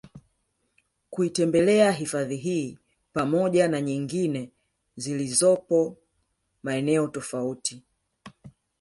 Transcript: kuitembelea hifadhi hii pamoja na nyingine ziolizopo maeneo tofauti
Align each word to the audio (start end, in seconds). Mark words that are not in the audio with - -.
kuitembelea 1.09 1.91
hifadhi 1.91 2.35
hii 2.37 2.77
pamoja 3.13 3.67
na 3.67 3.81
nyingine 3.81 4.51
ziolizopo 4.95 5.97
maeneo 6.63 7.07
tofauti 7.07 7.83